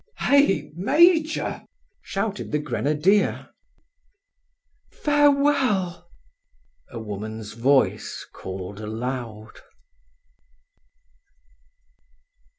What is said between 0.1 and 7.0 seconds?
"Hey! major!" shouted the grenadier. "Farewell!" a